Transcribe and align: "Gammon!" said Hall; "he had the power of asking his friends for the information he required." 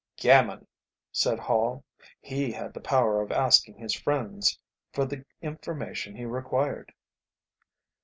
"Gammon!" 0.17 0.65
said 1.11 1.37
Hall; 1.37 1.85
"he 2.19 2.51
had 2.53 2.73
the 2.73 2.81
power 2.81 3.21
of 3.21 3.31
asking 3.31 3.75
his 3.75 3.93
friends 3.93 4.57
for 4.91 5.05
the 5.05 5.25
information 5.43 6.15
he 6.15 6.25
required." 6.25 6.91